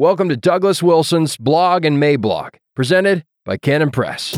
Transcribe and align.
Welcome 0.00 0.30
to 0.30 0.36
Douglas 0.38 0.82
Wilson's 0.82 1.36
Blog 1.36 1.84
and 1.84 2.02
Mablog, 2.02 2.54
presented 2.74 3.22
by 3.44 3.58
Canon 3.58 3.90
Press. 3.90 4.34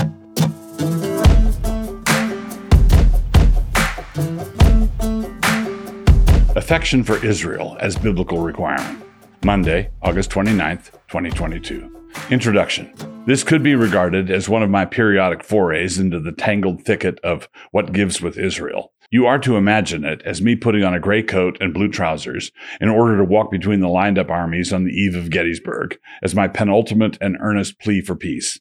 Affection 6.56 7.04
for 7.04 7.24
Israel 7.24 7.76
as 7.78 7.94
Biblical 7.94 8.38
Requirement. 8.40 9.04
Monday, 9.44 9.90
August 10.02 10.32
29th, 10.32 10.90
2022. 11.06 12.08
Introduction. 12.30 12.92
This 13.28 13.44
could 13.44 13.62
be 13.62 13.76
regarded 13.76 14.32
as 14.32 14.48
one 14.48 14.64
of 14.64 14.70
my 14.70 14.84
periodic 14.84 15.44
forays 15.44 15.96
into 15.96 16.18
the 16.18 16.32
tangled 16.32 16.84
thicket 16.84 17.20
of 17.20 17.48
what 17.70 17.92
gives 17.92 18.20
with 18.20 18.36
Israel. 18.36 18.92
You 19.12 19.26
are 19.26 19.38
to 19.40 19.58
imagine 19.58 20.06
it 20.06 20.22
as 20.24 20.40
me 20.40 20.56
putting 20.56 20.82
on 20.84 20.94
a 20.94 20.98
gray 20.98 21.22
coat 21.22 21.58
and 21.60 21.74
blue 21.74 21.88
trousers 21.88 22.50
in 22.80 22.88
order 22.88 23.18
to 23.18 23.24
walk 23.24 23.50
between 23.50 23.80
the 23.80 23.88
lined 23.88 24.18
up 24.18 24.30
armies 24.30 24.72
on 24.72 24.84
the 24.84 24.90
eve 24.90 25.14
of 25.14 25.28
Gettysburg 25.28 25.98
as 26.22 26.34
my 26.34 26.48
penultimate 26.48 27.18
and 27.20 27.36
earnest 27.38 27.78
plea 27.78 28.00
for 28.00 28.16
peace. 28.16 28.58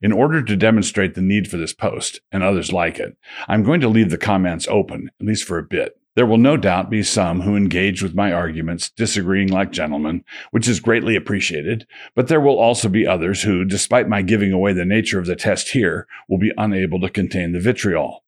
In 0.00 0.10
order 0.10 0.42
to 0.42 0.56
demonstrate 0.56 1.14
the 1.14 1.22
need 1.22 1.48
for 1.48 1.56
this 1.56 1.72
post 1.72 2.20
and 2.32 2.42
others 2.42 2.72
like 2.72 2.98
it, 2.98 3.16
I'm 3.46 3.62
going 3.62 3.80
to 3.80 3.88
leave 3.88 4.10
the 4.10 4.18
comments 4.18 4.66
open, 4.66 5.08
at 5.20 5.24
least 5.24 5.44
for 5.44 5.56
a 5.56 5.62
bit. 5.62 5.96
There 6.16 6.26
will 6.26 6.36
no 6.36 6.56
doubt 6.56 6.90
be 6.90 7.04
some 7.04 7.42
who 7.42 7.54
engage 7.54 8.02
with 8.02 8.12
my 8.12 8.32
arguments, 8.32 8.90
disagreeing 8.90 9.50
like 9.50 9.70
gentlemen, 9.70 10.24
which 10.50 10.66
is 10.66 10.80
greatly 10.80 11.14
appreciated, 11.14 11.86
but 12.16 12.26
there 12.26 12.40
will 12.40 12.58
also 12.58 12.88
be 12.88 13.06
others 13.06 13.44
who, 13.44 13.64
despite 13.64 14.08
my 14.08 14.22
giving 14.22 14.50
away 14.52 14.72
the 14.72 14.84
nature 14.84 15.20
of 15.20 15.26
the 15.26 15.36
test 15.36 15.70
here, 15.70 16.08
will 16.28 16.38
be 16.38 16.50
unable 16.56 16.98
to 17.02 17.08
contain 17.08 17.52
the 17.52 17.60
vitriol. 17.60 18.24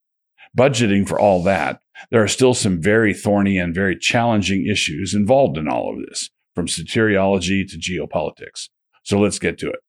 Budgeting 0.56 1.06
for 1.08 1.18
all 1.18 1.42
that, 1.42 1.80
there 2.10 2.22
are 2.22 2.28
still 2.28 2.54
some 2.54 2.80
very 2.80 3.12
thorny 3.12 3.58
and 3.58 3.74
very 3.74 3.96
challenging 3.96 4.66
issues 4.66 5.14
involved 5.14 5.58
in 5.58 5.68
all 5.68 5.92
of 5.92 6.06
this, 6.06 6.30
from 6.54 6.66
soteriology 6.66 7.68
to 7.68 7.76
geopolitics. 7.76 8.68
So 9.02 9.18
let's 9.18 9.38
get 9.38 9.58
to 9.58 9.70
it. 9.70 9.80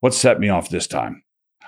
What 0.00 0.14
set 0.14 0.40
me 0.40 0.48
off 0.48 0.70
this 0.70 0.86
time? 0.86 1.22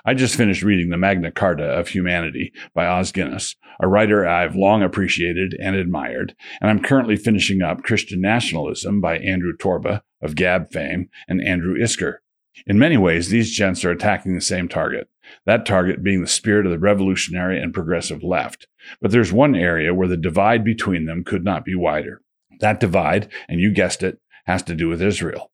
I 0.05 0.15
just 0.15 0.35
finished 0.35 0.63
reading 0.63 0.89
the 0.89 0.97
Magna 0.97 1.31
Carta 1.31 1.63
of 1.63 1.87
Humanity 1.87 2.51
by 2.73 2.87
Os 2.87 3.11
Guinness, 3.11 3.55
a 3.79 3.87
writer 3.87 4.27
I've 4.27 4.55
long 4.55 4.83
appreciated 4.83 5.55
and 5.61 5.75
admired, 5.75 6.35
and 6.59 6.69
I'm 6.69 6.81
currently 6.81 7.15
finishing 7.15 7.61
up 7.61 7.83
Christian 7.83 8.19
Nationalism 8.19 8.99
by 8.99 9.19
Andrew 9.19 9.55
Torba 9.55 10.01
of 10.21 10.35
Gab 10.35 10.73
fame 10.73 11.09
and 11.29 11.41
Andrew 11.41 11.75
Isker. 11.75 12.15
In 12.67 12.77
many 12.79 12.97
ways, 12.97 13.29
these 13.29 13.51
gents 13.51 13.83
are 13.83 13.91
attacking 13.91 14.35
the 14.35 14.41
same 14.41 14.67
target, 14.67 15.09
that 15.45 15.65
target 15.65 16.03
being 16.03 16.21
the 16.21 16.27
spirit 16.27 16.65
of 16.65 16.71
the 16.71 16.79
revolutionary 16.79 17.61
and 17.61 17.73
progressive 17.73 18.23
left. 18.23 18.67
But 19.01 19.11
there's 19.11 19.33
one 19.33 19.55
area 19.55 19.93
where 19.93 20.07
the 20.07 20.17
divide 20.17 20.63
between 20.63 21.05
them 21.05 21.23
could 21.23 21.43
not 21.43 21.65
be 21.65 21.75
wider. 21.75 22.21
That 22.59 22.79
divide, 22.79 23.31
and 23.47 23.59
you 23.59 23.71
guessed 23.71 24.03
it, 24.03 24.19
has 24.45 24.63
to 24.63 24.75
do 24.75 24.87
with 24.87 25.01
Israel. 25.01 25.51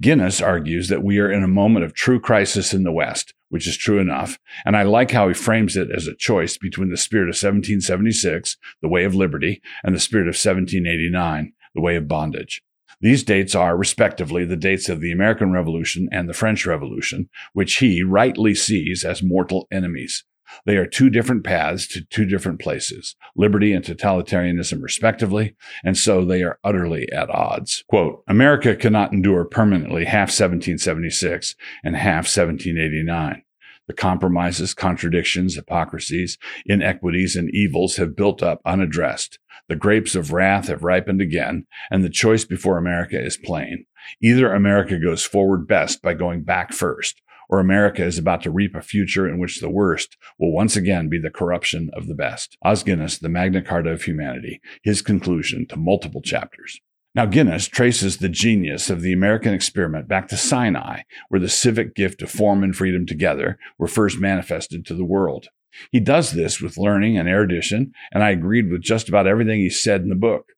Guinness 0.00 0.40
argues 0.40 0.88
that 0.88 1.04
we 1.04 1.18
are 1.20 1.30
in 1.30 1.44
a 1.44 1.48
moment 1.48 1.84
of 1.84 1.94
true 1.94 2.18
crisis 2.18 2.74
in 2.74 2.82
the 2.82 2.92
West, 2.92 3.32
which 3.48 3.66
is 3.66 3.76
true 3.76 3.98
enough, 3.98 4.38
and 4.64 4.76
I 4.76 4.82
like 4.82 5.12
how 5.12 5.28
he 5.28 5.34
frames 5.34 5.76
it 5.76 5.88
as 5.94 6.06
a 6.06 6.16
choice 6.16 6.56
between 6.56 6.90
the 6.90 6.96
spirit 6.96 7.28
of 7.28 7.36
1776, 7.36 8.56
the 8.82 8.88
way 8.88 9.04
of 9.04 9.14
liberty, 9.14 9.62
and 9.84 9.94
the 9.94 10.00
spirit 10.00 10.26
of 10.26 10.34
1789, 10.34 11.52
the 11.74 11.80
way 11.80 11.94
of 11.94 12.08
bondage. 12.08 12.62
These 13.00 13.22
dates 13.22 13.54
are, 13.54 13.76
respectively, 13.76 14.44
the 14.44 14.56
dates 14.56 14.88
of 14.88 15.00
the 15.00 15.12
American 15.12 15.52
Revolution 15.52 16.08
and 16.10 16.28
the 16.28 16.34
French 16.34 16.66
Revolution, 16.66 17.28
which 17.52 17.76
he 17.76 18.02
rightly 18.02 18.54
sees 18.54 19.04
as 19.04 19.22
mortal 19.22 19.68
enemies. 19.70 20.24
They 20.64 20.76
are 20.76 20.86
two 20.86 21.10
different 21.10 21.44
paths 21.44 21.86
to 21.88 22.04
two 22.04 22.24
different 22.24 22.58
places, 22.58 23.16
liberty 23.36 23.72
and 23.72 23.84
totalitarianism, 23.84 24.82
respectively, 24.82 25.54
and 25.84 25.96
so 25.96 26.24
they 26.24 26.42
are 26.42 26.58
utterly 26.64 27.10
at 27.12 27.30
odds. 27.30 27.84
Quote, 27.88 28.22
America 28.26 28.74
cannot 28.74 29.12
endure 29.12 29.44
permanently 29.44 30.06
half 30.06 30.28
1776 30.28 31.54
and 31.84 31.96
half 31.96 32.24
1789. 32.24 33.42
The 33.86 33.94
compromises, 33.94 34.74
contradictions, 34.74 35.54
hypocrisies, 35.54 36.36
inequities, 36.66 37.36
and 37.36 37.50
evils 37.54 37.96
have 37.96 38.16
built 38.16 38.42
up 38.42 38.60
unaddressed. 38.66 39.38
The 39.68 39.76
grapes 39.76 40.14
of 40.14 40.32
wrath 40.32 40.68
have 40.68 40.82
ripened 40.82 41.20
again, 41.20 41.66
and 41.90 42.02
the 42.02 42.08
choice 42.08 42.44
before 42.44 42.78
America 42.78 43.22
is 43.22 43.36
plain. 43.36 43.84
Either 44.22 44.52
America 44.52 44.98
goes 44.98 45.24
forward 45.24 45.68
best 45.68 46.00
by 46.00 46.14
going 46.14 46.42
back 46.42 46.72
first, 46.72 47.20
or 47.50 47.60
America 47.60 48.02
is 48.02 48.18
about 48.18 48.42
to 48.42 48.50
reap 48.50 48.74
a 48.74 48.80
future 48.80 49.28
in 49.28 49.38
which 49.38 49.60
the 49.60 49.68
worst 49.68 50.16
will 50.38 50.52
once 50.52 50.76
again 50.76 51.08
be 51.08 51.18
the 51.18 51.30
corruption 51.30 51.90
of 51.92 52.06
the 52.06 52.14
best. 52.14 52.56
Os 52.62 52.82
Guinness, 52.82 53.18
The 53.18 53.28
Magna 53.28 53.62
Carta 53.62 53.90
of 53.90 54.02
Humanity, 54.02 54.60
his 54.82 55.02
conclusion 55.02 55.66
to 55.68 55.76
multiple 55.76 56.22
chapters. 56.22 56.80
Now, 57.14 57.26
Guinness 57.26 57.66
traces 57.66 58.18
the 58.18 58.28
genius 58.28 58.90
of 58.90 59.00
the 59.00 59.12
American 59.12 59.52
experiment 59.52 60.08
back 60.08 60.28
to 60.28 60.36
Sinai, 60.36 61.02
where 61.28 61.40
the 61.40 61.48
civic 61.48 61.94
gift 61.94 62.22
of 62.22 62.30
form 62.30 62.62
and 62.62 62.76
freedom 62.76 63.06
together 63.06 63.58
were 63.78 63.88
first 63.88 64.18
manifested 64.18 64.86
to 64.86 64.94
the 64.94 65.04
world. 65.04 65.48
He 65.90 66.00
does 66.00 66.32
this 66.32 66.60
with 66.60 66.78
learning 66.78 67.18
and 67.18 67.28
erudition, 67.28 67.92
and 68.12 68.22
I 68.22 68.30
agreed 68.30 68.70
with 68.70 68.82
just 68.82 69.08
about 69.08 69.26
everything 69.26 69.60
he 69.60 69.70
said 69.70 70.02
in 70.02 70.08
the 70.08 70.14
book. 70.14 70.52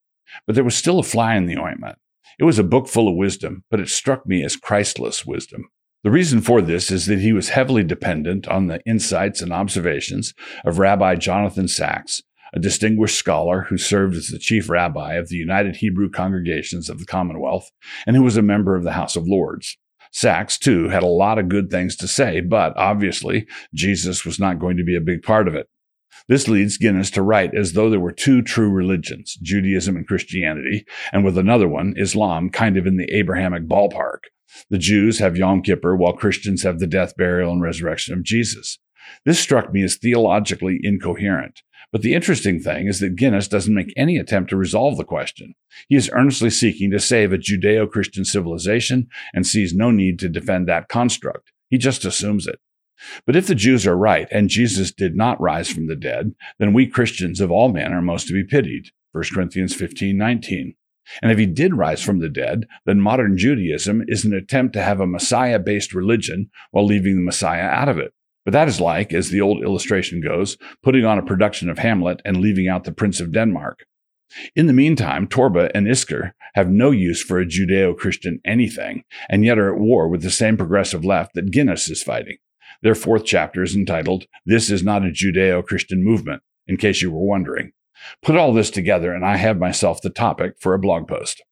But 0.47 0.54
there 0.54 0.65
was 0.65 0.76
still 0.76 0.98
a 0.98 1.04
fly 1.04 1.34
in 1.34 1.47
the 1.47 1.59
ointment. 1.59 1.98
It 2.38 2.44
was 2.44 2.59
a 2.59 2.65
book 2.65 2.88
full 2.88 3.09
of 3.09 3.16
wisdom, 3.16 3.65
but 3.71 3.81
it 3.81 3.88
struck 3.88 4.26
me 4.26 4.43
as 4.44 4.56
Christless 4.56 5.26
wisdom. 5.26 5.69
The 6.03 6.10
reason 6.10 6.41
for 6.41 6.62
this 6.62 6.91
is 6.91 7.04
that 7.06 7.19
he 7.19 7.34
was 7.34 7.50
heavily 7.50 7.84
dependent 7.84 8.48
on 8.48 8.69
the 8.69 8.81
insights 8.87 9.43
and 9.43 9.53
observations 9.53 10.32
of 10.65 10.78
Rabbi 10.78 11.16
Jonathan 11.16 11.69
Sacks, 11.69 12.22
a 12.54 12.59
distinguished 12.59 13.19
scholar 13.19 13.66
who 13.69 13.77
served 13.77 14.16
as 14.16 14.28
the 14.28 14.38
chief 14.38 14.71
rabbi 14.71 15.15
of 15.15 15.28
the 15.28 15.37
United 15.37 15.77
Hebrew 15.77 16.09
Congregations 16.09 16.88
of 16.88 16.98
the 16.98 17.04
Commonwealth 17.04 17.71
and 18.06 18.16
who 18.16 18.22
was 18.22 18.38
a 18.38 18.42
member 18.42 18.77
of 18.77 18.84
the 18.84 18.92
House 18.92 19.16
of 19.16 19.28
Lords. 19.28 19.77
Sacks, 20.10 20.59
too, 20.59 20.88
had 20.88 21.03
a 21.03 21.06
lot 21.06 21.38
of 21.38 21.48
good 21.48 21.71
things 21.71 21.97
to 21.97 22.09
say, 22.09 22.41
but 22.41 22.76
obviously 22.76 23.47
Jesus 23.72 24.25
was 24.25 24.38
not 24.38 24.59
going 24.59 24.76
to 24.76 24.84
be 24.84 24.97
a 24.97 25.00
big 25.00 25.22
part 25.22 25.47
of 25.47 25.54
it. 25.54 25.69
This 26.28 26.48
leads 26.48 26.78
Guinness 26.78 27.10
to 27.12 27.22
write 27.22 27.54
as 27.56 27.72
though 27.72 27.91
there 27.91 28.00
were 28.00 28.12
two 28.12 28.43
true 28.43 28.71
religions, 28.71 29.37
Judaism 29.43 29.97
and 29.97 30.06
Christianity, 30.06 30.84
and 31.12 31.25
with 31.25 31.38
another 31.38 31.69
one, 31.69 31.94
Islam, 31.97 32.50
kind 32.50 32.76
of 32.76 32.87
in 32.87 32.97
the 32.97 33.12
Abrahamic 33.12 33.66
ballpark. 33.66 34.19
The 34.69 34.78
Jews 34.78 35.19
have 35.21 35.37
Yom 35.37 35.62
Kippur, 35.62 35.97
while 35.97 36.12
Christians 36.12 36.62
have 36.62 36.78
the 36.78 36.87
death, 36.87 37.16
burial, 37.16 37.53
and 37.53 37.62
resurrection 37.62 38.15
of 38.15 38.25
Jesus. 38.25 38.78
This 39.25 39.41
struck 39.41 39.72
me 39.72 39.82
as 39.82 39.97
theologically 39.97 40.78
incoherent. 40.82 41.62
But 41.93 42.03
the 42.03 42.15
interesting 42.15 42.61
thing 42.61 42.87
is 42.87 43.01
that 43.01 43.17
Guinness 43.17 43.49
doesn't 43.49 43.75
make 43.75 43.93
any 43.97 44.17
attempt 44.17 44.51
to 44.51 44.56
resolve 44.56 44.97
the 44.97 45.05
question. 45.05 45.55
He 45.89 45.97
is 45.97 46.11
earnestly 46.12 46.51
seeking 46.51 46.91
to 46.93 47.01
save 47.01 47.33
a 47.33 47.39
Judeo 47.39 47.91
Christian 47.91 48.25
civilization 48.25 49.09
and 49.34 49.47
sees 49.47 49.75
no 49.75 49.91
need 49.91 50.19
to 50.21 50.28
defend 50.28 50.69
that 50.69 50.89
construct. 50.89 51.51
He 51.69 51.78
just 51.78 52.05
assumes 52.05 52.47
it. 52.47 52.61
But 53.27 53.34
if 53.34 53.47
the 53.47 53.55
Jews 53.55 53.87
are 53.87 53.97
right 53.97 54.28
and 54.31 54.49
Jesus 54.49 54.93
did 54.93 55.17
not 55.17 55.41
rise 55.41 55.71
from 55.71 55.87
the 55.87 55.97
dead, 55.97 56.34
then 56.59 56.73
we 56.73 56.87
Christians 56.87 57.41
of 57.41 57.51
all 57.51 57.73
men 57.73 57.93
are 57.93 58.03
most 58.03 58.28
to 58.28 58.34
be 58.34 58.45
pitied. 58.45 58.91
1 59.12 59.25
Corinthians 59.33 59.75
15 59.75 60.17
19. 60.17 60.75
And 61.22 61.33
if 61.33 61.39
he 61.39 61.47
did 61.47 61.75
rise 61.75 62.03
from 62.03 62.21
the 62.21 62.28
dead, 62.28 62.69
then 62.87 63.01
modern 63.01 63.37
Judaism 63.37 64.05
is 64.07 64.25
an 64.25 64.33
attempt 64.33 64.75
to 64.75 64.83
have 64.83 65.01
a 65.01 65.07
Messiah 65.07 65.59
based 65.59 65.93
religion 65.93 66.51
while 66.71 66.87
leaving 66.87 67.17
the 67.17 67.22
Messiah 67.22 67.65
out 67.65 67.89
of 67.89 67.99
it. 67.99 68.12
But 68.45 68.53
that 68.53 68.69
is 68.69 68.81
like, 68.81 69.12
as 69.12 69.31
the 69.31 69.41
old 69.41 69.62
illustration 69.62 70.21
goes, 70.21 70.56
putting 70.83 71.05
on 71.05 71.19
a 71.19 71.25
production 71.25 71.69
of 71.69 71.78
Hamlet 71.78 72.23
and 72.25 72.39
leaving 72.39 72.69
out 72.69 72.84
the 72.84 72.93
Prince 72.93 73.21
of 73.21 73.33
Denmark. 73.33 73.84
In 74.55 74.67
the 74.67 74.73
meantime, 74.73 75.27
Torba 75.27 75.71
and 75.75 75.87
Isker 75.87 76.33
have 76.55 76.71
no 76.71 76.91
use 76.91 77.23
for 77.23 77.39
a 77.39 77.47
Judeo 77.47 77.97
Christian 77.97 78.41
anything, 78.45 79.03
and 79.28 79.45
yet 79.45 79.59
are 79.59 79.75
at 79.75 79.81
war 79.81 80.09
with 80.09 80.23
the 80.23 80.31
same 80.31 80.56
progressive 80.56 81.05
left 81.05 81.34
that 81.34 81.51
Guinness 81.51 81.91
is 81.91 82.03
fighting. 82.03 82.37
Their 82.83 82.95
fourth 82.95 83.25
chapter 83.25 83.62
is 83.62 83.75
entitled, 83.75 84.27
This 84.47 84.71
is 84.71 84.83
Not 84.83 85.05
a 85.05 85.11
Judeo 85.11 85.65
Christian 85.65 86.05
Movement, 86.05 86.43
in 86.67 86.77
case 86.77 87.03
you 87.03 87.11
were 87.11 87.27
wondering. 87.27 87.72
Put 88.22 88.37
all 88.37 88.53
this 88.53 88.71
together, 88.71 89.12
and 89.12 89.25
I 89.25 89.37
have 89.37 89.59
myself 89.59 90.01
the 90.01 90.11
topic 90.11 90.55
for 90.61 90.72
a 90.72 90.78
blog 90.78 91.07
post. 91.07 91.43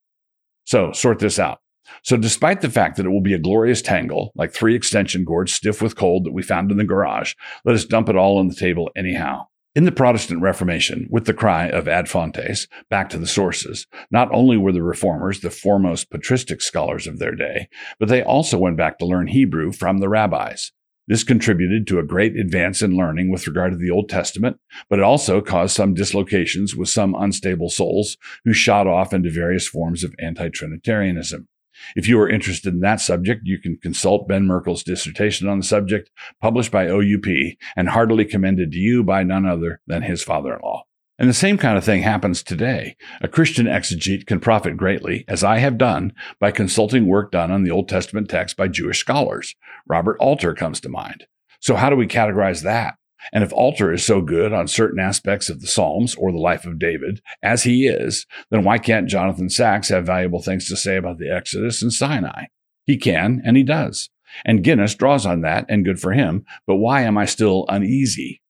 So, 0.65 0.93
sort 0.93 1.19
this 1.19 1.39
out. 1.39 1.61
So, 2.03 2.17
despite 2.17 2.61
the 2.61 2.71
fact 2.71 2.97
that 2.97 3.07
it 3.07 3.11
will 3.11 3.21
be 3.21 3.35
a 3.35 3.39
glorious 3.39 3.83
tangle, 3.83 4.33
like 4.35 4.53
three 4.53 4.75
extension 4.75 5.25
cords 5.25 5.53
stiff 5.53 5.83
with 5.83 5.97
cold 5.97 6.25
that 6.25 6.33
we 6.33 6.43
found 6.43 6.71
in 6.71 6.77
the 6.77 6.85
garage, 6.85 7.35
let 7.65 7.75
us 7.75 7.85
dump 7.85 8.09
it 8.09 8.17
all 8.17 8.39
on 8.39 8.49
the 8.49 8.55
table 8.55 8.91
anyhow. 8.97 9.47
In 9.75 9.85
the 9.85 9.93
Protestant 9.93 10.43
Reformation, 10.43 11.07
with 11.11 11.27
the 11.27 11.35
cry 11.35 11.69
of 11.69 11.87
ad 11.87 12.09
fontes, 12.09 12.67
back 12.91 13.09
to 13.11 13.19
the 13.19 13.27
sources, 13.27 13.87
not 14.11 14.29
only 14.33 14.57
were 14.57 14.73
the 14.73 14.83
reformers 14.83 15.41
the 15.41 15.51
foremost 15.51 16.11
patristic 16.11 16.61
scholars 16.63 17.07
of 17.07 17.19
their 17.19 17.35
day, 17.35 17.69
but 18.01 18.09
they 18.09 18.23
also 18.23 18.59
went 18.59 18.77
back 18.77 18.99
to 18.99 19.07
learn 19.07 19.29
Hebrew 19.29 19.71
from 19.71 19.99
the 19.99 20.09
rabbis. 20.09 20.73
This 21.07 21.25
contributed 21.25 21.87
to 21.87 21.99
a 21.99 22.05
great 22.05 22.37
advance 22.37 22.83
in 22.83 22.97
learning 22.97 23.31
with 23.31 23.47
regard 23.47 23.73
to 23.73 23.79
the 23.79 23.91
Old 23.91 24.09
Testament, 24.09 24.59
but 24.91 24.99
it 24.99 25.05
also 25.05 25.41
caused 25.41 25.75
some 25.75 25.95
dislocations 25.95 26.75
with 26.75 26.91
some 26.91 27.15
unstable 27.15 27.71
souls 27.71 28.19
who 28.45 28.53
shot 28.53 28.87
off 28.87 29.15
into 29.15 29.31
various 29.31 29.67
forms 29.67 30.03
of 30.03 30.15
anti 30.19 30.51
Trinitarianism. 30.51 31.49
If 31.97 32.09
you 32.09 32.21
are 32.21 32.29
interested 32.29 32.75
in 32.75 32.81
that 32.81 33.01
subject, 33.01 33.43
you 33.45 33.59
can 33.59 33.77
consult 33.77 34.29
Ben 34.29 34.47
Merkle's 34.47 34.83
dissertation 34.83 35.49
on 35.49 35.59
the 35.59 35.65
subject, 35.65 36.11
published 36.41 36.73
by 36.73 36.89
OUP 36.89 37.27
and 37.77 37.89
heartily 37.89 38.25
commended 38.25 38.73
to 38.73 38.79
you 38.79 39.03
by 39.03 39.23
none 39.23 39.47
other 39.47 39.81
than 39.87 40.03
his 40.03 40.23
father 40.23 40.55
in 40.55 40.61
law. 40.61 40.85
And 41.19 41.29
the 41.29 41.35
same 41.35 41.59
kind 41.59 41.77
of 41.77 41.85
thing 41.85 42.03
happens 42.03 42.45
today. 42.45 42.97
A 43.21 43.29
Christian 43.29 43.67
exegete 43.67 44.27
can 44.27 44.39
profit 44.39 44.77
greatly, 44.77 45.25
as 45.27 45.43
I 45.43 45.59
have 45.59 45.77
done, 45.77 46.13
by 46.39 46.53
consulting 46.53 47.09
work 47.09 47.33
done 47.33 47.51
on 47.51 47.65
the 47.65 47.73
Old 47.73 47.89
Testament 47.89 48.29
text 48.29 48.57
by 48.57 48.69
Jewish 48.69 49.01
scholars. 49.01 49.57
Robert 49.89 50.17
Alter 50.21 50.55
comes 50.55 50.81
to 50.81 50.89
mind. 50.89 51.27
So 51.61 51.75
how 51.75 51.91
do 51.91 51.97
we 51.97 52.07
categorize 52.07 52.63
that? 52.63 52.95
And 53.33 53.45
if 53.45 53.53
Alter 53.53 53.93
is 53.93 54.05
so 54.05 54.21
good 54.21 54.53
on 54.53 54.69
certain 54.69 55.01
aspects 55.01 55.49
of 55.49 55.61
the 55.61 55.67
Psalms 55.67 56.15
or 56.15 56.33
the 56.33 56.39
life 56.39 56.65
of 56.65 56.79
David, 56.79 57.21
as 57.43 57.65
he 57.65 57.87
is, 57.87 58.27
then 58.51 58.65
why 58.65 58.79
can't 58.79 59.09
Jonathan 59.09 59.51
Sacks 59.51 59.89
have 59.89 60.07
valuable 60.07 60.43
things 60.43 60.69
to 60.69 60.77
say 60.77 60.97
about 60.97 61.19
the 61.19 61.31
Exodus 61.31 61.83
and 61.83 61.93
Sinai? 61.93 62.45
He 62.87 62.97
can, 62.97 63.43
and 63.45 63.57
he 63.57 63.63
does. 63.63 64.09
And 64.45 64.63
Guinness 64.63 64.95
draws 64.95 65.27
on 65.27 65.41
that, 65.43 65.67
and 65.69 65.85
good 65.85 66.01
for 66.01 66.13
him. 66.13 66.45
But 66.67 66.77
why 66.77 67.03
am 67.03 67.19
I 67.19 67.25
still 67.25 67.67
uneasy? 67.69 68.43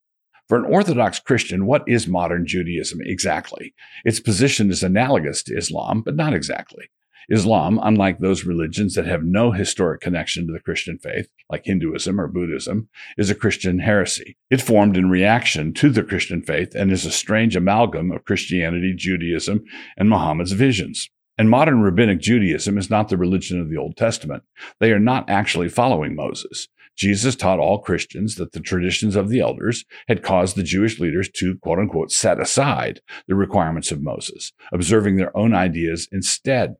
For 0.48 0.58
an 0.58 0.72
Orthodox 0.72 1.18
Christian, 1.20 1.66
what 1.66 1.84
is 1.86 2.08
modern 2.08 2.46
Judaism 2.46 3.00
exactly? 3.02 3.74
Its 4.04 4.18
position 4.18 4.70
is 4.70 4.82
analogous 4.82 5.42
to 5.44 5.56
Islam, 5.56 6.02
but 6.02 6.16
not 6.16 6.32
exactly. 6.32 6.88
Islam, 7.28 7.78
unlike 7.82 8.18
those 8.18 8.44
religions 8.44 8.94
that 8.94 9.06
have 9.06 9.22
no 9.22 9.52
historic 9.52 10.00
connection 10.00 10.46
to 10.46 10.52
the 10.52 10.60
Christian 10.60 10.98
faith, 10.98 11.28
like 11.50 11.64
Hinduism 11.64 12.20
or 12.20 12.26
Buddhism, 12.26 12.88
is 13.16 13.28
a 13.28 13.34
Christian 13.34 13.80
heresy. 13.80 14.36
It 14.50 14.62
formed 14.62 14.96
in 14.96 15.10
reaction 15.10 15.74
to 15.74 15.90
the 15.90 16.02
Christian 16.02 16.42
faith 16.42 16.74
and 16.74 16.90
is 16.90 17.04
a 17.04 17.10
strange 17.10 17.54
amalgam 17.54 18.10
of 18.10 18.24
Christianity, 18.24 18.94
Judaism, 18.96 19.64
and 19.96 20.08
Muhammad's 20.08 20.52
visions. 20.52 21.10
And 21.36 21.50
modern 21.50 21.82
rabbinic 21.82 22.18
Judaism 22.20 22.78
is 22.78 22.90
not 22.90 23.08
the 23.08 23.16
religion 23.16 23.60
of 23.60 23.70
the 23.70 23.76
Old 23.76 23.96
Testament. 23.96 24.42
They 24.80 24.90
are 24.92 24.98
not 24.98 25.28
actually 25.30 25.68
following 25.68 26.16
Moses. 26.16 26.66
Jesus 26.96 27.36
taught 27.36 27.60
all 27.60 27.78
Christians 27.78 28.34
that 28.34 28.50
the 28.52 28.60
traditions 28.60 29.14
of 29.14 29.28
the 29.28 29.38
elders 29.38 29.84
had 30.08 30.24
caused 30.24 30.56
the 30.56 30.64
Jewish 30.64 30.98
leaders 30.98 31.30
to 31.36 31.56
quote 31.58 31.78
unquote 31.78 32.10
set 32.10 32.40
aside 32.40 33.00
the 33.28 33.36
requirements 33.36 33.92
of 33.92 34.02
Moses, 34.02 34.52
observing 34.72 35.16
their 35.16 35.34
own 35.36 35.54
ideas 35.54 36.08
instead. 36.10 36.74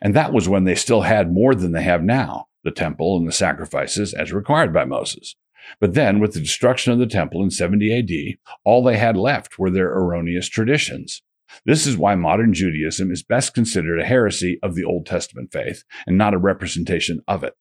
And 0.00 0.14
that 0.14 0.32
was 0.32 0.48
when 0.48 0.64
they 0.64 0.74
still 0.74 1.02
had 1.02 1.32
more 1.32 1.54
than 1.54 1.72
they 1.72 1.82
have 1.82 2.02
now 2.02 2.46
the 2.64 2.70
temple 2.70 3.16
and 3.16 3.28
the 3.28 3.32
sacrifices 3.32 4.14
as 4.14 4.32
required 4.32 4.72
by 4.72 4.84
Moses. 4.84 5.36
But 5.80 5.94
then, 5.94 6.20
with 6.20 6.34
the 6.34 6.40
destruction 6.40 6.92
of 6.92 6.98
the 6.98 7.06
temple 7.06 7.42
in 7.42 7.50
70 7.50 7.98
AD, 7.98 8.52
all 8.64 8.82
they 8.82 8.96
had 8.96 9.16
left 9.16 9.58
were 9.58 9.70
their 9.70 9.92
erroneous 9.92 10.48
traditions. 10.48 11.22
This 11.64 11.86
is 11.86 11.96
why 11.96 12.14
modern 12.16 12.52
Judaism 12.52 13.10
is 13.10 13.22
best 13.22 13.54
considered 13.54 14.00
a 14.00 14.04
heresy 14.04 14.58
of 14.62 14.74
the 14.74 14.84
Old 14.84 15.06
Testament 15.06 15.52
faith 15.52 15.84
and 16.06 16.18
not 16.18 16.34
a 16.34 16.38
representation 16.38 17.20
of 17.28 17.44
it. 17.44 17.54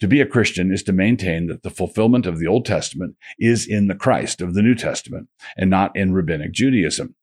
To 0.00 0.08
be 0.08 0.20
a 0.20 0.26
Christian 0.26 0.72
is 0.72 0.82
to 0.84 0.92
maintain 0.92 1.46
that 1.46 1.62
the 1.62 1.70
fulfillment 1.70 2.26
of 2.26 2.38
the 2.38 2.46
Old 2.46 2.64
Testament 2.64 3.16
is 3.38 3.66
in 3.66 3.88
the 3.88 3.94
Christ 3.94 4.40
of 4.40 4.54
the 4.54 4.62
New 4.62 4.74
Testament 4.74 5.28
and 5.56 5.68
not 5.68 5.96
in 5.96 6.12
rabbinic 6.12 6.52
Judaism. 6.52 7.14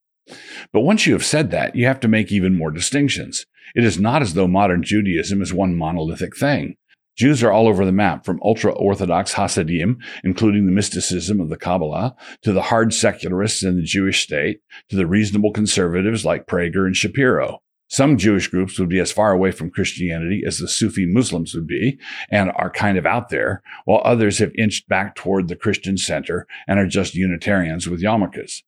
But 0.71 0.81
once 0.81 1.05
you 1.05 1.13
have 1.13 1.25
said 1.25 1.51
that, 1.51 1.75
you 1.75 1.85
have 1.85 1.99
to 2.01 2.07
make 2.07 2.31
even 2.31 2.57
more 2.57 2.71
distinctions. 2.71 3.45
It 3.75 3.83
is 3.83 3.99
not 3.99 4.21
as 4.21 4.33
though 4.33 4.47
modern 4.47 4.83
Judaism 4.83 5.41
is 5.41 5.53
one 5.53 5.75
monolithic 5.75 6.35
thing. 6.35 6.75
Jews 7.15 7.43
are 7.43 7.51
all 7.51 7.67
over 7.67 7.85
the 7.85 7.91
map, 7.91 8.23
from 8.23 8.39
ultra 8.41 8.71
Orthodox 8.71 9.33
Hasidim, 9.33 9.97
including 10.23 10.65
the 10.65 10.71
mysticism 10.71 11.41
of 11.41 11.49
the 11.49 11.57
Kabbalah, 11.57 12.15
to 12.43 12.53
the 12.53 12.61
hard 12.61 12.93
secularists 12.93 13.61
in 13.61 13.75
the 13.75 13.83
Jewish 13.83 14.23
state, 14.23 14.61
to 14.87 14.95
the 14.95 15.05
reasonable 15.05 15.51
conservatives 15.51 16.23
like 16.23 16.47
Prager 16.47 16.85
and 16.85 16.95
Shapiro. 16.95 17.61
Some 17.89 18.17
Jewish 18.17 18.47
groups 18.47 18.79
would 18.79 18.87
be 18.87 18.99
as 18.99 19.11
far 19.11 19.31
away 19.31 19.51
from 19.51 19.71
Christianity 19.71 20.43
as 20.45 20.59
the 20.59 20.67
Sufi 20.67 21.05
Muslims 21.05 21.55
would 21.55 21.67
be 21.67 21.99
and 22.29 22.51
are 22.55 22.69
kind 22.69 22.97
of 22.97 23.05
out 23.05 23.29
there, 23.29 23.63
while 23.83 24.01
others 24.05 24.37
have 24.37 24.51
inched 24.55 24.87
back 24.87 25.15
toward 25.15 25.47
the 25.47 25.55
Christian 25.55 25.97
center 25.97 26.47
and 26.67 26.79
are 26.79 26.87
just 26.87 27.15
Unitarians 27.15 27.89
with 27.89 28.01
yarmulkes. 28.01 28.61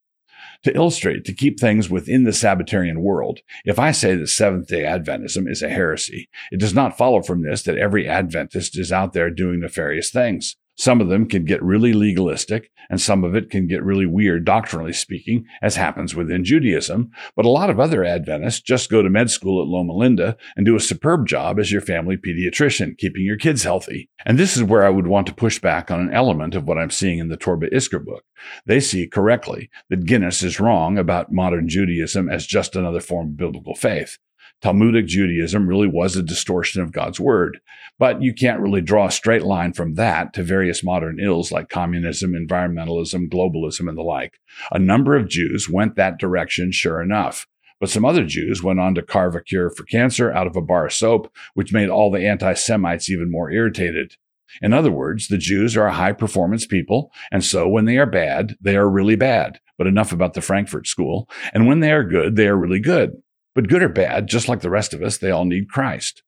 To 0.64 0.76
illustrate, 0.76 1.26
to 1.26 1.34
keep 1.34 1.60
things 1.60 1.90
within 1.90 2.24
the 2.24 2.34
Sabbatarian 2.34 3.02
world, 3.02 3.40
if 3.66 3.80
I 3.80 3.92
say 3.92 4.16
that 4.16 4.28
Seventh 4.28 4.68
day 4.68 4.84
Adventism 4.84 5.50
is 5.50 5.64
a 5.64 5.70
heresy, 5.70 6.30
it 6.52 6.60
does 6.60 6.76
not 6.76 6.98
follow 6.98 7.24
from 7.24 7.42
this 7.42 7.64
that 7.64 7.78
every 7.78 8.08
Adventist 8.08 8.78
is 8.78 8.92
out 8.92 9.14
there 9.14 9.32
doing 9.32 9.62
nefarious 9.62 10.12
things. 10.12 10.58
Some 10.82 11.00
of 11.00 11.10
them 11.10 11.28
can 11.28 11.46
get 11.46 11.62
really 11.62 11.94
legalistic, 11.94 12.72
and 12.90 13.00
some 13.00 13.24
of 13.24 13.36
it 13.36 13.52
can 13.52 13.68
get 13.68 13.84
really 13.84 14.08
weird, 14.08 14.46
doctrinally 14.46 14.94
speaking, 14.94 15.46
as 15.62 15.76
happens 15.76 16.16
within 16.16 16.44
Judaism. 16.44 17.12
But 17.36 17.46
a 17.46 17.50
lot 17.50 17.70
of 17.70 17.80
other 17.80 18.04
Adventists 18.04 18.62
just 18.62 18.90
go 18.90 19.04
to 19.04 19.10
med 19.12 19.30
school 19.30 19.62
at 19.62 19.68
Loma 19.68 19.94
Linda 19.94 20.38
and 20.56 20.66
do 20.66 20.76
a 20.76 20.80
superb 20.80 21.28
job 21.28 21.60
as 21.60 21.72
your 21.72 21.82
family 21.82 22.18
pediatrician, 22.18 22.98
keeping 22.98 23.24
your 23.24 23.38
kids 23.38 23.62
healthy. 23.62 24.10
And 24.26 24.40
this 24.40 24.58
is 24.58 24.64
where 24.64 24.84
I 24.84 24.90
would 24.90 25.06
want 25.06 25.28
to 25.28 25.36
push 25.36 25.60
back 25.60 25.92
on 25.92 26.00
an 26.00 26.12
element 26.12 26.56
of 26.56 26.64
what 26.64 26.80
I'm 26.80 26.90
seeing 26.90 27.20
in 27.20 27.30
the 27.30 27.38
Torba 27.38 27.72
Isker 27.72 28.04
book. 28.04 28.24
They 28.66 28.80
see 28.80 29.06
correctly 29.06 29.70
that 29.92 30.08
Guinness 30.08 30.42
is 30.42 30.60
wrong 30.60 30.98
about 30.98 31.32
modern 31.32 31.70
Judaism 31.70 32.28
as 32.28 32.48
just 32.48 32.76
another 32.76 33.02
form 33.02 33.28
of 33.28 33.38
biblical 33.38 33.76
faith. 33.76 34.18
Talmudic 34.62 35.08
Judaism 35.08 35.68
really 35.68 35.88
was 35.88 36.16
a 36.16 36.24
distortion 36.24 36.82
of 36.82 36.92
God's 36.92 37.20
word. 37.20 37.60
But 37.98 38.22
you 38.22 38.34
can't 38.34 38.60
really 38.60 38.82
draw 38.82 39.08
a 39.08 39.12
straight 39.12 39.44
line 39.44 39.74
from 39.74 39.96
that 39.96 40.34
to 40.34 40.44
various 40.44 40.84
modern 40.84 41.20
ills 41.20 41.52
like 41.52 41.70
communism, 41.70 42.34
environmentalism, 42.34 43.30
globalism, 43.30 43.88
and 43.90 43.98
the 43.98 44.04
like. 44.04 44.40
A 44.72 44.80
number 44.80 45.16
of 45.16 45.30
Jews 45.30 45.70
went 45.70 45.96
that 45.96 46.20
direction, 46.20 46.72
sure 46.72 47.02
enough. 47.02 47.48
But 47.80 47.90
some 47.90 48.06
other 48.06 48.24
Jews 48.24 48.62
went 48.62 48.80
on 48.80 48.94
to 48.96 49.02
carve 49.02 49.36
a 49.36 49.42
cure 49.42 49.72
for 49.72 49.84
cancer 49.84 50.32
out 50.32 50.46
of 50.46 50.56
a 50.56 50.62
bar 50.62 50.86
of 50.86 50.94
soap, 50.94 51.34
which 51.56 51.74
made 51.74 51.90
all 51.90 52.12
the 52.12 52.26
anti 52.26 52.54
Semites 52.54 53.10
even 53.10 53.32
more 53.32 53.52
irritated. 53.52 54.16
In 54.62 54.74
other 54.74 54.92
words, 54.92 55.28
the 55.28 55.38
Jews 55.38 55.76
are 55.76 55.88
a 55.88 55.94
high 55.94 56.12
performance 56.12 56.68
people, 56.68 57.12
and 57.32 57.44
so 57.44 57.68
when 57.68 57.86
they 57.86 57.98
are 57.98 58.06
bad, 58.06 58.56
they 58.62 58.76
are 58.76 58.90
really 58.90 59.16
bad. 59.16 59.60
But 59.78 59.88
enough 59.88 60.12
about 60.12 60.36
the 60.36 60.42
Frankfurt 60.42 60.86
School. 60.86 61.28
And 61.54 61.66
when 61.66 61.80
they 61.80 61.92
are 61.92 62.04
good, 62.04 62.36
they 62.36 62.48
are 62.48 62.58
really 62.58 62.80
good. 62.80 63.14
But 63.54 63.68
good 63.68 63.84
or 63.84 63.90
bad, 63.90 64.28
just 64.28 64.48
like 64.48 64.62
the 64.62 64.70
rest 64.70 64.94
of 64.94 65.02
us, 65.02 65.18
they 65.18 65.32
all 65.32 65.46
need 65.46 65.70
Christ. 65.70 66.24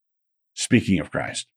Speaking 0.54 1.00
of 1.00 1.12
Christ, 1.12 1.48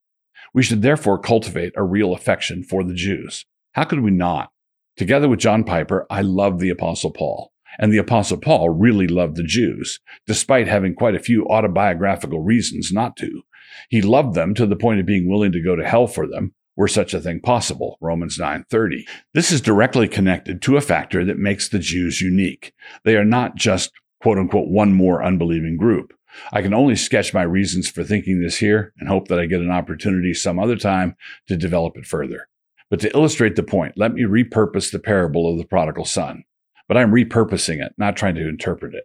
we 0.55 0.63
should 0.63 0.83
therefore 0.83 1.19
cultivate 1.19 1.73
a 1.77 1.83
real 1.83 2.15
affection 2.15 2.63
for 2.63 2.85
the 2.85 2.95
Jews. 2.95 3.45
How 3.73 3.85
could 3.85 4.01
we 4.01 4.11
not? 4.11 4.51
Together 4.97 5.29
with 5.29 5.41
John 5.41 5.65
Piper, 5.65 6.07
I 6.09 6.23
love 6.23 6.59
the 6.61 6.71
Apostle 6.71 7.11
Paul. 7.11 7.53
And 7.79 7.93
the 7.93 7.99
Apostle 7.99 8.39
Paul 8.39 8.71
really 8.71 9.07
loved 9.07 9.37
the 9.37 9.43
Jews, 9.43 10.01
despite 10.27 10.67
having 10.67 10.95
quite 10.95 11.15
a 11.15 11.21
few 11.21 11.45
autobiographical 11.47 12.41
reasons 12.41 12.91
not 12.93 13.17
to. 13.17 13.43
He 13.91 14.01
loved 14.01 14.35
them 14.35 14.55
to 14.55 14.67
the 14.67 14.77
point 14.77 15.01
of 15.01 15.07
being 15.07 15.29
willing 15.29 15.53
to 15.53 15.63
go 15.63 15.77
to 15.77 15.87
hell 15.87 16.07
for 16.07 16.27
them, 16.27 16.55
were 16.77 16.89
such 16.89 17.15
a 17.15 17.21
thing 17.21 17.41
possible 17.41 17.97
romans 18.01 18.39
9:30 18.39 19.05
this 19.35 19.51
is 19.51 19.61
directly 19.61 20.07
connected 20.07 20.61
to 20.63 20.77
a 20.77 20.81
factor 20.83 21.25
that 21.25 21.39
makes 21.39 21.69
the 21.69 21.79
jews 21.79 22.21
unique 22.21 22.73
they 23.05 23.17
are 23.17 23.25
not 23.25 23.57
just 23.57 23.91
quote 24.21 24.39
unquote, 24.39 24.69
one 24.69 24.93
more 24.93 25.23
unbelieving 25.23 25.77
group. 25.77 26.13
I 26.53 26.63
can 26.63 26.75
only 26.75 26.97
sketch 26.97 27.33
my 27.33 27.43
reasons 27.43 27.89
for 27.89 28.05
thinking 28.05 28.41
this 28.41 28.59
here 28.59 28.93
and 28.99 29.09
hope 29.09 29.29
that 29.29 29.41
I 29.41 29.47
get 29.47 29.61
an 29.61 29.71
opportunity 29.71 30.35
some 30.35 30.59
other 30.59 30.77
time 30.77 31.17
to 31.49 31.57
develop 31.57 31.97
it 31.97 32.07
further. 32.07 32.49
But 32.91 33.01
to 33.01 33.17
illustrate 33.17 33.57
the 33.57 33.63
point, 33.63 33.95
let 33.97 34.13
me 34.13 34.23
repurpose 34.23 34.93
the 34.93 34.99
parable 34.99 35.51
of 35.51 35.59
the 35.59 35.65
prodigal 35.65 36.05
son. 36.05 36.45
But 36.89 36.97
I'm 36.97 37.11
repurposing 37.11 37.85
it, 37.85 37.95
not 37.99 38.17
trying 38.17 38.37
to 38.37 38.49
interpret 38.49 38.95
it. 38.95 39.05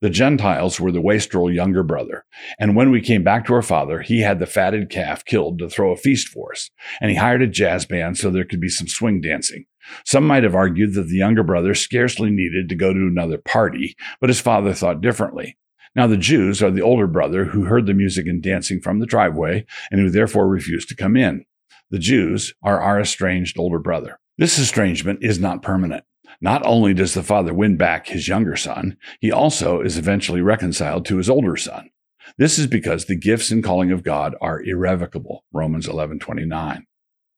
The 0.00 0.10
Gentiles 0.10 0.80
were 0.80 0.92
the 0.92 1.00
wastrel 1.00 1.50
younger 1.50 1.82
brother. 1.82 2.24
And 2.58 2.76
when 2.76 2.90
we 2.90 3.00
came 3.00 3.24
back 3.24 3.46
to 3.46 3.54
our 3.54 3.62
father, 3.62 4.00
he 4.00 4.20
had 4.20 4.38
the 4.38 4.46
fatted 4.46 4.90
calf 4.90 5.24
killed 5.24 5.58
to 5.58 5.68
throw 5.68 5.92
a 5.92 5.96
feast 5.96 6.28
for 6.28 6.52
us. 6.52 6.70
And 7.00 7.10
he 7.10 7.16
hired 7.16 7.42
a 7.42 7.48
jazz 7.48 7.84
band 7.84 8.16
so 8.16 8.30
there 8.30 8.44
could 8.44 8.60
be 8.60 8.68
some 8.68 8.86
swing 8.86 9.20
dancing. 9.20 9.66
Some 10.04 10.26
might 10.26 10.42
have 10.42 10.54
argued 10.54 10.94
that 10.94 11.08
the 11.08 11.16
younger 11.16 11.42
brother 11.42 11.74
scarcely 11.74 12.30
needed 12.30 12.68
to 12.68 12.74
go 12.74 12.92
to 12.92 13.00
another 13.00 13.38
party, 13.38 13.96
but 14.20 14.30
his 14.30 14.40
father 14.40 14.74
thought 14.74 15.00
differently. 15.00 15.56
Now, 15.94 16.06
the 16.06 16.16
Jews 16.16 16.62
are 16.62 16.70
the 16.70 16.82
older 16.82 17.06
brother 17.06 17.44
who 17.44 17.64
heard 17.64 17.86
the 17.86 17.94
music 17.94 18.26
and 18.26 18.42
dancing 18.42 18.80
from 18.80 18.98
the 18.98 19.06
driveway 19.06 19.66
and 19.90 20.00
who 20.00 20.08
therefore 20.08 20.48
refused 20.48 20.88
to 20.88 20.96
come 20.96 21.16
in. 21.16 21.44
The 21.90 21.98
Jews 21.98 22.54
are 22.62 22.80
our 22.80 23.00
estranged 23.00 23.58
older 23.58 23.78
brother. 23.78 24.18
This 24.38 24.58
estrangement 24.58 25.18
is 25.22 25.38
not 25.38 25.60
permanent. 25.62 26.04
Not 26.40 26.64
only 26.64 26.94
does 26.94 27.12
the 27.12 27.22
father 27.22 27.52
win 27.52 27.76
back 27.76 28.06
his 28.06 28.26
younger 28.26 28.56
son, 28.56 28.96
he 29.20 29.30
also 29.30 29.82
is 29.82 29.98
eventually 29.98 30.40
reconciled 30.40 31.04
to 31.06 31.18
his 31.18 31.28
older 31.28 31.56
son. 31.56 31.90
This 32.38 32.58
is 32.58 32.66
because 32.66 33.04
the 33.04 33.18
gifts 33.18 33.50
and 33.50 33.62
calling 33.62 33.92
of 33.92 34.02
God 34.02 34.34
are 34.40 34.62
irrevocable. 34.62 35.44
Romans 35.52 35.86
11:29. 35.86 36.84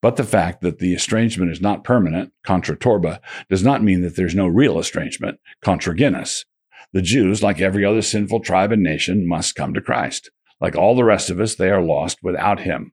But 0.05 0.17
the 0.17 0.25
fact 0.25 0.61
that 0.61 0.81
the 0.81 0.93
estrangement 0.93 1.51
is 1.51 1.63
not 1.63 1.83
permanent, 1.83 2.35
contra 2.45 2.77
torba, 2.77 3.21
does 3.49 3.65
not 3.65 3.83
mean 3.83 4.03
that 4.03 4.17
there's 4.17 4.35
no 4.35 4.47
real 4.47 4.79
estrangement, 4.79 5.41
contra 5.63 5.97
Guinness. 5.97 6.45
The 6.93 7.01
Jews, 7.01 7.43
like 7.43 7.59
every 7.59 7.87
other 7.87 8.03
sinful 8.03 8.41
tribe 8.41 8.71
and 8.71 8.83
nation, 8.83 9.27
must 9.27 9.55
come 9.55 9.73
to 9.73 9.81
Christ. 9.81 10.31
Like 10.61 10.77
all 10.77 10.95
the 10.95 11.05
rest 11.05 11.31
of 11.31 11.41
us, 11.41 11.55
they 11.55 11.71
are 11.71 11.81
lost 11.81 12.19
without 12.23 12.61
him. 12.61 12.93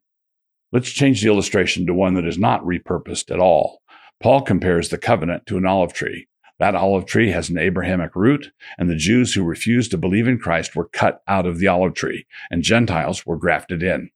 Let's 0.71 0.89
change 0.89 1.21
the 1.21 1.27
illustration 1.27 1.85
to 1.87 1.93
one 1.93 2.13
that 2.13 2.25
is 2.25 2.37
not 2.37 2.63
repurposed 2.63 3.29
at 3.29 3.41
all. 3.41 3.81
Paul 4.23 4.43
compares 4.43 4.87
the 4.87 4.97
covenant 4.97 5.45
to 5.47 5.57
an 5.57 5.65
olive 5.65 5.91
tree. 5.91 6.29
That 6.59 6.75
olive 6.75 7.07
tree 7.07 7.31
has 7.31 7.49
an 7.49 7.57
Abrahamic 7.57 8.15
root, 8.15 8.53
and 8.77 8.89
the 8.89 8.95
Jews 8.95 9.33
who 9.33 9.43
refused 9.43 9.91
to 9.91 9.97
believe 9.97 10.29
in 10.29 10.39
Christ 10.39 10.77
were 10.77 10.87
cut 10.87 11.23
out 11.27 11.45
of 11.45 11.59
the 11.59 11.67
olive 11.67 11.93
tree, 11.93 12.25
and 12.49 12.63
Gentiles 12.63 13.25
were 13.25 13.35
grafted 13.35 13.83
in. 13.83 14.11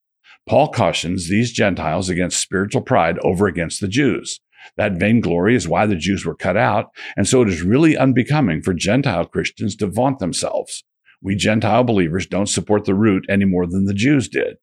Paul 0.48 0.70
cautions 0.70 1.28
these 1.28 1.52
Gentiles 1.52 2.08
against 2.10 2.40
spiritual 2.40 2.82
pride 2.82 3.18
over 3.24 3.48
against 3.48 3.82
the 3.82 3.88
Jews. 3.88 4.40
That 4.78 5.00
vainglory 5.00 5.56
is 5.56 5.68
why 5.68 5.86
the 5.86 5.96
Jews 5.96 6.26
were 6.26 6.36
cut 6.36 6.58
out, 6.58 6.92
and 7.18 7.28
so 7.28 7.42
it 7.42 7.50
is 7.50 7.62
really 7.62 7.98
unbecoming 7.98 8.62
for 8.62 8.74
Gentile 8.74 9.26
Christians 9.26 9.76
to 9.78 9.88
vaunt 9.88 10.20
themselves. 10.20 10.84
We 11.22 11.36
Gentile 11.36 11.84
believers 11.84 12.28
don't 12.28 12.50
support 12.50 12.86
the 12.86 12.94
root 12.94 13.26
any 13.30 13.46
more 13.46 13.66
than 13.66 13.86
the 13.86 13.94
Jews 13.94 14.28
did. 14.30 14.58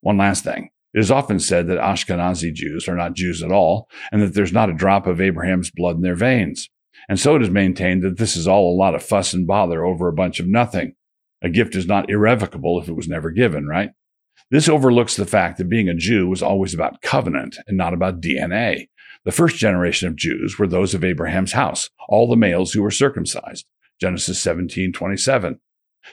One 0.00 0.16
last 0.16 0.44
thing. 0.44 0.70
It 0.94 1.00
is 1.00 1.10
often 1.10 1.38
said 1.38 1.68
that 1.68 1.78
Ashkenazi 1.78 2.52
Jews 2.52 2.88
are 2.88 2.96
not 2.96 3.14
Jews 3.14 3.42
at 3.42 3.52
all, 3.52 3.88
and 4.10 4.22
that 4.22 4.34
there's 4.34 4.52
not 4.52 4.70
a 4.70 4.74
drop 4.74 5.06
of 5.06 5.20
Abraham's 5.20 5.70
blood 5.70 5.96
in 5.96 6.02
their 6.02 6.14
veins. 6.14 6.68
And 7.08 7.18
so 7.18 7.36
it 7.36 7.42
is 7.42 7.50
maintained 7.50 8.02
that 8.02 8.18
this 8.18 8.36
is 8.36 8.48
all 8.48 8.74
a 8.74 8.78
lot 8.78 8.94
of 8.94 9.02
fuss 9.02 9.32
and 9.32 9.46
bother 9.46 9.84
over 9.84 10.08
a 10.08 10.12
bunch 10.12 10.40
of 10.40 10.46
nothing. 10.46 10.94
A 11.42 11.48
gift 11.48 11.74
is 11.74 11.86
not 11.86 12.10
irrevocable 12.10 12.80
if 12.80 12.88
it 12.88 12.96
was 12.96 13.08
never 13.08 13.30
given, 13.30 13.66
right? 13.66 13.90
This 14.50 14.68
overlooks 14.68 15.14
the 15.14 15.26
fact 15.26 15.58
that 15.58 15.68
being 15.68 15.88
a 15.88 15.94
Jew 15.94 16.26
was 16.26 16.42
always 16.42 16.74
about 16.74 17.02
covenant 17.02 17.56
and 17.68 17.76
not 17.76 17.94
about 17.94 18.20
DNA. 18.20 18.88
The 19.24 19.30
first 19.30 19.56
generation 19.56 20.08
of 20.08 20.16
Jews 20.16 20.58
were 20.58 20.66
those 20.66 20.92
of 20.92 21.04
Abraham's 21.04 21.52
house, 21.52 21.88
all 22.08 22.28
the 22.28 22.36
males 22.36 22.72
who 22.72 22.82
were 22.82 22.90
circumcised. 22.90 23.66
Genesis 24.00 24.40
17, 24.40 24.92
27. 24.92 25.60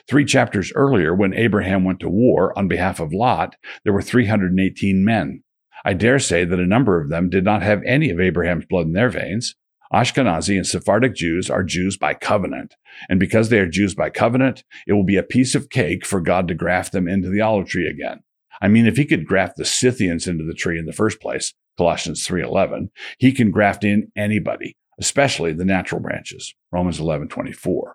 Three 0.08 0.24
chapters 0.24 0.72
earlier, 0.76 1.14
when 1.14 1.34
Abraham 1.34 1.82
went 1.82 1.98
to 2.00 2.08
war 2.08 2.56
on 2.56 2.68
behalf 2.68 3.00
of 3.00 3.12
Lot, 3.12 3.56
there 3.82 3.92
were 3.92 4.02
318 4.02 5.04
men. 5.04 5.42
I 5.84 5.94
dare 5.94 6.20
say 6.20 6.44
that 6.44 6.60
a 6.60 6.66
number 6.66 7.00
of 7.00 7.08
them 7.08 7.30
did 7.30 7.44
not 7.44 7.62
have 7.62 7.82
any 7.84 8.10
of 8.10 8.20
Abraham's 8.20 8.66
blood 8.66 8.86
in 8.86 8.92
their 8.92 9.10
veins. 9.10 9.56
Ashkenazi 9.92 10.56
and 10.56 10.66
Sephardic 10.66 11.14
Jews 11.14 11.50
are 11.50 11.64
Jews 11.64 11.96
by 11.96 12.14
covenant. 12.14 12.76
And 13.08 13.18
because 13.18 13.48
they 13.48 13.58
are 13.58 13.66
Jews 13.66 13.94
by 13.94 14.10
covenant, 14.10 14.62
it 14.86 14.92
will 14.92 15.04
be 15.04 15.16
a 15.16 15.22
piece 15.22 15.54
of 15.54 15.70
cake 15.70 16.04
for 16.06 16.20
God 16.20 16.46
to 16.48 16.54
graft 16.54 16.92
them 16.92 17.08
into 17.08 17.30
the 17.30 17.40
olive 17.40 17.66
tree 17.66 17.88
again. 17.88 18.20
I 18.60 18.68
mean, 18.68 18.86
if 18.86 18.96
he 18.96 19.04
could 19.04 19.26
graft 19.26 19.56
the 19.56 19.64
Scythians 19.64 20.26
into 20.26 20.44
the 20.44 20.54
tree 20.54 20.78
in 20.78 20.86
the 20.86 20.92
first 20.92 21.20
place, 21.20 21.54
Colossians 21.76 22.26
3.11, 22.26 22.88
he 23.18 23.32
can 23.32 23.50
graft 23.50 23.84
in 23.84 24.10
anybody, 24.16 24.76
especially 24.98 25.52
the 25.52 25.64
natural 25.64 26.00
branches, 26.00 26.54
Romans 26.72 26.98
11.24. 26.98 27.92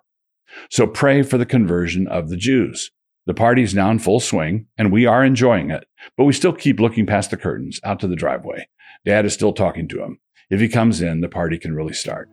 So 0.70 0.86
pray 0.86 1.22
for 1.22 1.38
the 1.38 1.46
conversion 1.46 2.06
of 2.06 2.28
the 2.28 2.36
Jews. 2.36 2.90
The 3.26 3.34
party's 3.34 3.74
now 3.74 3.90
in 3.90 3.98
full 3.98 4.20
swing, 4.20 4.66
and 4.76 4.92
we 4.92 5.06
are 5.06 5.24
enjoying 5.24 5.70
it, 5.70 5.86
but 6.16 6.24
we 6.24 6.32
still 6.32 6.52
keep 6.52 6.78
looking 6.78 7.06
past 7.06 7.30
the 7.30 7.36
curtains 7.36 7.80
out 7.82 8.00
to 8.00 8.06
the 8.06 8.16
driveway. 8.16 8.68
Dad 9.04 9.24
is 9.24 9.34
still 9.34 9.52
talking 9.52 9.88
to 9.88 10.02
him. 10.02 10.18
If 10.50 10.60
he 10.60 10.68
comes 10.68 11.00
in, 11.00 11.20
the 11.20 11.28
party 11.28 11.58
can 11.58 11.74
really 11.74 11.94
start. 11.94 12.28